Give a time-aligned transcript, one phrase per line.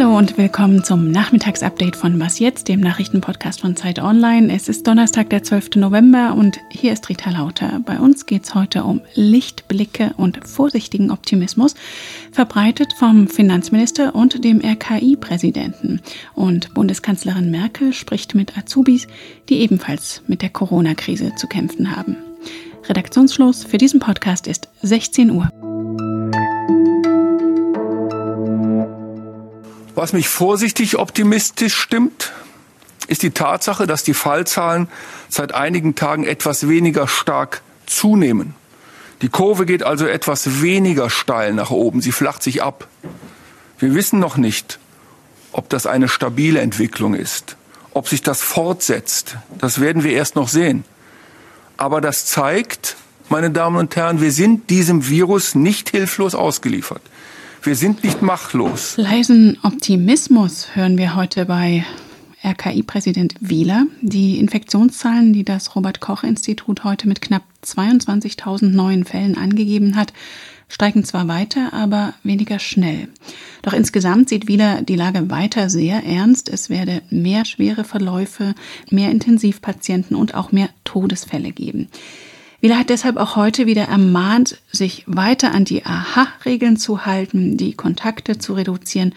[0.00, 4.54] Hallo und willkommen zum Nachmittagsupdate von Was jetzt, dem Nachrichtenpodcast von Zeit Online.
[4.54, 5.70] Es ist Donnerstag, der 12.
[5.74, 7.80] November und hier ist Rita Lauter.
[7.84, 11.74] Bei uns geht es heute um Lichtblicke und vorsichtigen Optimismus,
[12.30, 16.00] verbreitet vom Finanzminister und dem RKI-Präsidenten.
[16.36, 19.08] Und Bundeskanzlerin Merkel spricht mit Azubis,
[19.48, 22.27] die ebenfalls mit der Corona-Krise zu kämpfen haben.
[22.88, 25.50] Redaktionsschluss für diesen Podcast ist 16 Uhr.
[29.94, 32.32] Was mich vorsichtig optimistisch stimmt,
[33.08, 34.88] ist die Tatsache, dass die Fallzahlen
[35.28, 38.54] seit einigen Tagen etwas weniger stark zunehmen.
[39.22, 42.86] Die Kurve geht also etwas weniger steil nach oben, sie flacht sich ab.
[43.78, 44.78] Wir wissen noch nicht,
[45.52, 47.56] ob das eine stabile Entwicklung ist,
[47.92, 49.36] ob sich das fortsetzt.
[49.58, 50.84] Das werden wir erst noch sehen.
[51.78, 52.96] Aber das zeigt,
[53.28, 57.00] meine Damen und Herren, wir sind diesem Virus nicht hilflos ausgeliefert.
[57.62, 58.96] Wir sind nicht machtlos.
[58.96, 61.86] Leisen Optimismus hören wir heute bei
[62.44, 63.86] RKI-Präsident Wieler.
[64.00, 70.12] Die Infektionszahlen, die das Robert Koch-Institut heute mit knapp 22.000 neuen Fällen angegeben hat,
[70.68, 73.08] steigen zwar weiter, aber weniger schnell.
[73.68, 76.48] Doch insgesamt sieht Wieler die Lage weiter sehr ernst.
[76.48, 78.54] Es werde mehr schwere Verläufe,
[78.88, 81.88] mehr Intensivpatienten und auch mehr Todesfälle geben.
[82.62, 87.74] Wieler hat deshalb auch heute wieder ermahnt, sich weiter an die AHA-Regeln zu halten, die
[87.74, 89.14] Kontakte zu reduzieren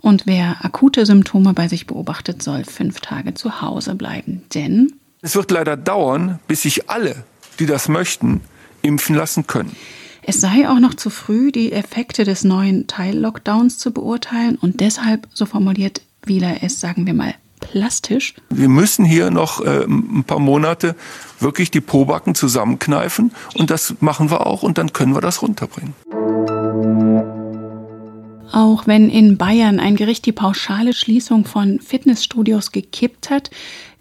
[0.00, 4.42] und wer akute Symptome bei sich beobachtet, soll fünf Tage zu Hause bleiben.
[4.54, 7.24] Denn es wird leider dauern, bis sich alle,
[7.58, 8.42] die das möchten,
[8.82, 9.74] impfen lassen können.
[10.30, 15.26] Es sei auch noch zu früh, die Effekte des neuen Teil-Lockdowns zu beurteilen und deshalb,
[15.32, 18.34] so formuliert Wieler es, sagen wir mal, plastisch.
[18.50, 20.96] Wir müssen hier noch äh, ein paar Monate
[21.40, 25.94] wirklich die Probacken zusammenkneifen und das machen wir auch und dann können wir das runterbringen.
[28.52, 33.50] Auch wenn in Bayern ein Gericht die pauschale Schließung von Fitnessstudios gekippt hat,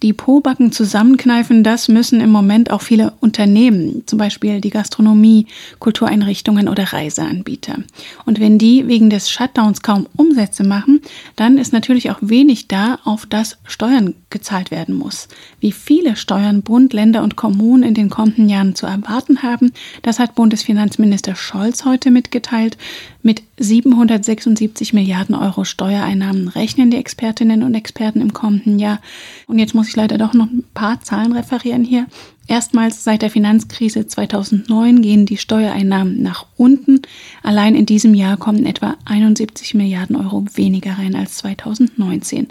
[0.03, 5.47] die Pobacken zusammenkneifen, das müssen im Moment auch viele Unternehmen, zum Beispiel die Gastronomie,
[5.79, 7.79] Kultureinrichtungen oder Reiseanbieter.
[8.25, 11.01] Und wenn die wegen des Shutdowns kaum Umsätze machen,
[11.35, 15.27] dann ist natürlich auch wenig da, auf das Steuern gezahlt werden muss.
[15.59, 19.71] Wie viele Steuern Bund, Länder und Kommunen in den kommenden Jahren zu erwarten haben,
[20.03, 22.77] das hat Bundesfinanzminister Scholz heute mitgeteilt.
[23.23, 29.01] Mit 776 Milliarden Euro Steuereinnahmen rechnen die Expertinnen und Experten im kommenden Jahr.
[29.47, 32.07] Und jetzt muss muss ich leider doch noch ein paar Zahlen referieren hier.
[32.45, 37.03] Erstmals seit der Finanzkrise 2009 gehen die Steuereinnahmen nach unten.
[37.41, 42.49] Allein in diesem Jahr kommen etwa 71 Milliarden Euro weniger rein als 2019.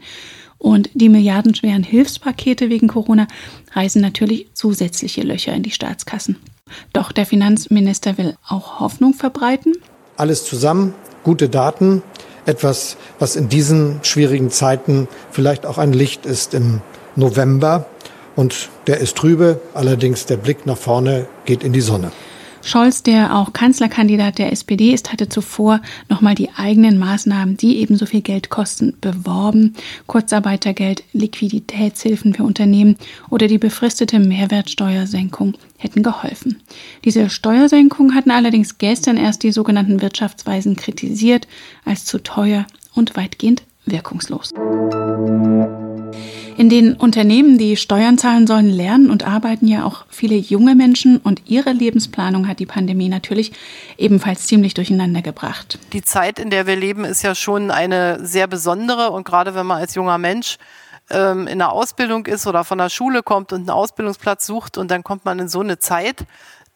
[0.57, 3.27] Und die milliardenschweren Hilfspakete wegen Corona
[3.75, 6.37] reißen natürlich zusätzliche Löcher in die Staatskassen.
[6.95, 9.75] Doch der Finanzminister will auch Hoffnung verbreiten.
[10.17, 12.03] Alles zusammen, gute Daten,
[12.47, 16.81] etwas, was in diesen schwierigen Zeiten vielleicht auch ein Licht ist im
[17.17, 17.87] November
[18.37, 22.13] und der ist trübe, allerdings der Blick nach vorne geht in die Sonne.
[22.67, 28.07] Scholz, der auch Kanzlerkandidat der SPD ist, hatte zuvor nochmal die eigenen Maßnahmen, die ebenso
[28.07, 29.75] viel Geld kosten, beworben.
[30.09, 32.97] Kurzarbeitergeld, Liquiditätshilfen für Unternehmen
[33.31, 36.61] oder die befristete Mehrwertsteuersenkung hätten geholfen.
[37.05, 41.47] Diese Steuersenkung hatten allerdings gestern erst die sogenannten Wirtschaftsweisen kritisiert
[41.85, 42.67] als zu teuer
[42.97, 44.53] und weitgehend wirkungslos.
[46.57, 51.19] In den Unternehmen, die Steuern zahlen sollen, lernen und arbeiten ja auch viele junge Menschen
[51.19, 53.53] und ihre Lebensplanung hat die Pandemie natürlich
[53.99, 55.79] ebenfalls ziemlich durcheinander gebracht.
[55.93, 59.67] Die Zeit, in der wir leben, ist ja schon eine sehr besondere und gerade wenn
[59.67, 60.57] man als junger Mensch
[61.11, 64.91] ähm, in der Ausbildung ist oder von der Schule kommt und einen Ausbildungsplatz sucht und
[64.91, 66.25] dann kommt man in so eine Zeit,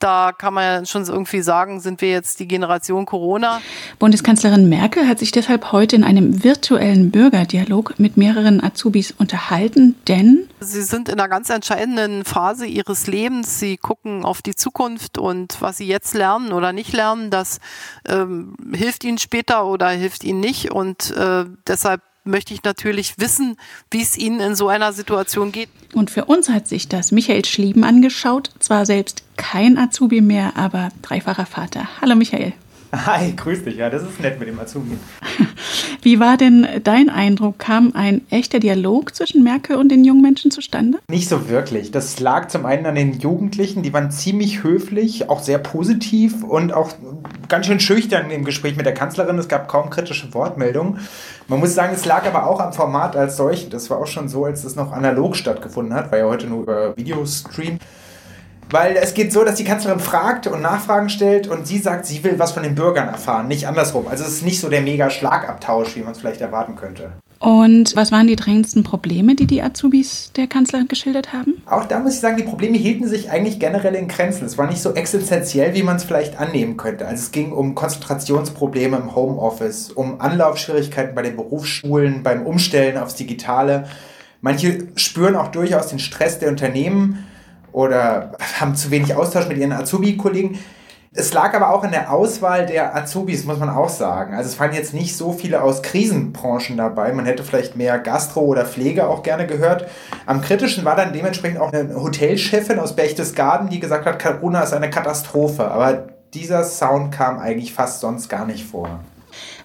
[0.00, 3.60] da kann man schon irgendwie sagen, sind wir jetzt die Generation Corona.
[3.98, 10.48] Bundeskanzlerin Merkel hat sich deshalb heute in einem virtuellen Bürgerdialog mit mehreren Azubis unterhalten, denn
[10.60, 13.58] sie sind in einer ganz entscheidenden Phase ihres Lebens.
[13.58, 17.60] Sie gucken auf die Zukunft und was sie jetzt lernen oder nicht lernen, das
[18.08, 20.70] ähm, hilft ihnen später oder hilft ihnen nicht.
[20.70, 23.56] Und äh, deshalb möchte ich natürlich wissen,
[23.90, 25.68] wie es Ihnen in so einer Situation geht.
[25.92, 28.50] Und für uns hat sich das Michael Schlieben angeschaut.
[28.60, 31.88] Zwar selbst kein Azubi mehr, aber dreifacher Vater.
[32.00, 32.52] Hallo Michael.
[33.06, 33.76] Hi, grüß dich.
[33.76, 34.96] Ja, das ist nett mit dem Azubi.
[36.02, 37.58] Wie war denn dein Eindruck?
[37.58, 40.98] Kam ein echter Dialog zwischen Merkel und den jungen Menschen zustande?
[41.08, 41.92] Nicht so wirklich.
[41.92, 46.72] Das lag zum einen an den Jugendlichen, die waren ziemlich höflich, auch sehr positiv und
[46.72, 46.90] auch
[47.48, 49.38] ganz schön schüchtern im Gespräch mit der Kanzlerin.
[49.38, 50.98] Es gab kaum kritische Wortmeldungen.
[51.46, 53.70] Man muss sagen, es lag aber auch am Format als solchen.
[53.70, 56.62] Das war auch schon so, als es noch analog stattgefunden hat, weil ja heute nur
[56.62, 57.78] über Videostream.
[58.70, 62.22] Weil es geht so, dass die Kanzlerin fragt und Nachfragen stellt und sie sagt, sie
[62.22, 64.06] will was von den Bürgern erfahren, nicht andersrum.
[64.06, 67.12] Also es ist nicht so der mega Schlagabtausch, wie man es vielleicht erwarten könnte.
[67.40, 71.62] Und was waren die drängendsten Probleme, die die Azubis der Kanzlerin geschildert haben?
[71.64, 74.44] Auch da muss ich sagen, die Probleme hielten sich eigentlich generell in Grenzen.
[74.44, 77.06] Es war nicht so existenziell, wie man es vielleicht annehmen könnte.
[77.06, 83.14] Also es ging um Konzentrationsprobleme im Homeoffice, um Anlaufschwierigkeiten bei den Berufsschulen, beim Umstellen aufs
[83.14, 83.86] Digitale.
[84.42, 87.26] Manche spüren auch durchaus den Stress der Unternehmen
[87.72, 90.58] oder haben zu wenig Austausch mit ihren Azubi-Kollegen.
[91.12, 94.34] Es lag aber auch in der Auswahl der Azubis, muss man auch sagen.
[94.34, 97.12] Also es waren jetzt nicht so viele aus Krisenbranchen dabei.
[97.12, 99.88] Man hätte vielleicht mehr Gastro oder Pflege auch gerne gehört.
[100.26, 104.72] Am kritischen war dann dementsprechend auch eine Hotelchefin aus Berchtesgaden, die gesagt hat, Corona ist
[104.72, 105.68] eine Katastrophe.
[105.68, 109.00] Aber dieser Sound kam eigentlich fast sonst gar nicht vor.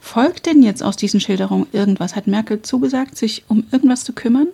[0.02, 2.16] Folgt denn jetzt aus diesen Schilderungen irgendwas?
[2.16, 4.48] Hat Merkel zugesagt, sich um irgendwas zu kümmern?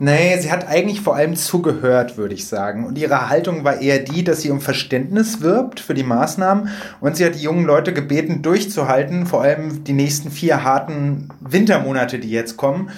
[0.00, 2.86] Nee, sie hat eigentlich vor allem zugehört, würde ich sagen.
[2.86, 6.68] Und ihre Haltung war eher die, dass sie um Verständnis wirbt für die Maßnahmen.
[7.00, 12.20] Und sie hat die jungen Leute gebeten, durchzuhalten, vor allem die nächsten vier harten Wintermonate,
[12.20, 12.90] die jetzt kommen.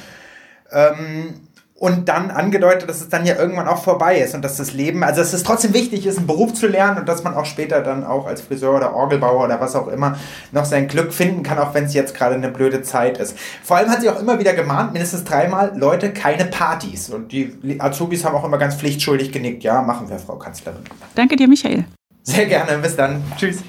[0.71, 1.41] Ähm,
[1.81, 5.03] und dann angedeutet, dass es dann ja irgendwann auch vorbei ist und dass das Leben,
[5.03, 7.81] also dass es trotzdem wichtig ist, einen Beruf zu lernen und dass man auch später
[7.81, 10.19] dann auch als Friseur oder Orgelbauer oder was auch immer
[10.53, 13.35] noch sein Glück finden kann, auch wenn es jetzt gerade eine blöde Zeit ist.
[13.65, 17.09] Vor allem hat sie auch immer wieder gemahnt, mindestens dreimal, Leute, keine Partys.
[17.09, 20.83] Und die Azubis haben auch immer ganz pflichtschuldig genickt, ja, machen wir, Frau Kanzlerin.
[21.15, 21.87] Danke dir, Michael.
[22.25, 23.23] Sehr gerne, bis dann.
[23.39, 23.61] Tschüss.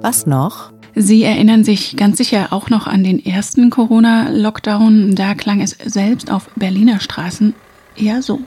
[0.00, 0.72] Was noch?
[0.94, 5.14] Sie erinnern sich ganz sicher auch noch an den ersten Corona-Lockdown.
[5.14, 7.54] Da klang es selbst auf Berliner Straßen
[7.96, 8.40] eher so.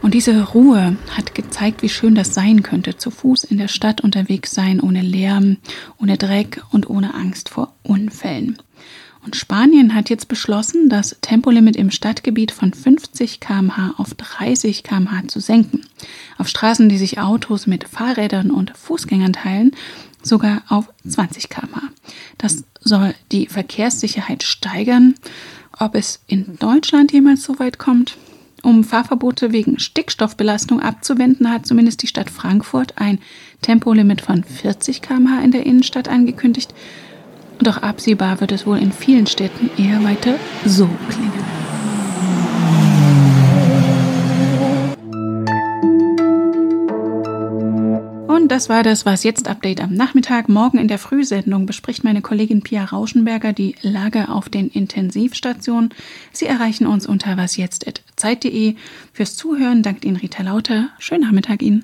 [0.00, 4.00] Und diese Ruhe hat gezeigt, wie schön das sein könnte, zu Fuß in der Stadt
[4.00, 5.58] unterwegs sein, ohne Lärm,
[6.00, 8.56] ohne Dreck und ohne Angst vor Unfällen.
[9.24, 15.28] Und Spanien hat jetzt beschlossen, das Tempolimit im Stadtgebiet von 50 km/h auf 30 km/h
[15.28, 15.82] zu senken.
[16.38, 19.72] Auf Straßen, die sich Autos mit Fahrrädern und Fußgängern teilen,
[20.22, 21.82] sogar auf 20 km/h.
[22.38, 25.14] Das soll die Verkehrssicherheit steigern.
[25.78, 28.16] Ob es in Deutschland jemals so weit kommt?
[28.62, 33.20] Um Fahrverbote wegen Stickstoffbelastung abzuwenden, hat zumindest die Stadt Frankfurt ein
[33.62, 36.74] Tempolimit von 40 km/h in der Innenstadt angekündigt.
[37.60, 40.34] Doch absehbar wird es wohl in vielen Städten eher weiter
[40.64, 41.58] so klingen.
[48.48, 50.48] Und das war das Was jetzt Update am Nachmittag.
[50.48, 55.90] Morgen in der Frühsendung bespricht meine Kollegin Pia Rauschenberger die Lage auf den Intensivstationen.
[56.32, 58.76] Sie erreichen uns unter wasjetzt.zeit.de.
[59.12, 60.90] Fürs Zuhören dankt Ihnen Rita Lauter.
[60.98, 61.82] Schönen Nachmittag Ihnen.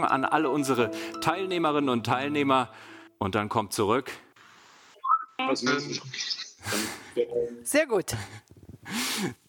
[0.00, 2.70] Morgen an alle unsere Teilnehmerinnen und Teilnehmer.
[3.18, 4.10] Und dann kommt zurück.
[7.62, 8.16] Sehr gut.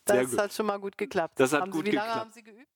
[0.06, 0.38] Das Sehr gut.
[0.40, 1.40] hat schon mal gut geklappt.
[1.40, 2.26] Das hat haben gut Sie, wie lange geklappt.
[2.26, 2.68] haben Sie geübt?